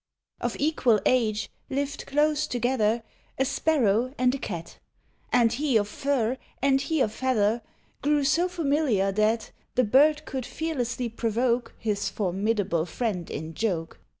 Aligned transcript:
Of 0.39 0.55
equal 0.57 0.99
age, 1.05 1.51
lived 1.69 2.07
closed 2.07 2.49
together 2.51 3.03
A 3.37 3.45
Sparrow 3.45 4.15
and 4.17 4.33
a 4.33 4.39
Cat; 4.39 4.79
And 5.31 5.53
he 5.53 5.77
of 5.77 5.87
fur 5.87 6.39
and 6.59 6.81
he 6.81 7.01
of 7.01 7.11
feather 7.13 7.61
Grew 8.01 8.23
so 8.23 8.47
familiar, 8.49 9.11
that 9.11 9.51
The 9.75 9.83
bird 9.83 10.25
could 10.25 10.43
fearlessly 10.43 11.07
provoke 11.07 11.75
His 11.77 12.09
formidable 12.09 12.87
friend 12.87 13.29
in 13.29 13.53
joke. 13.53 13.99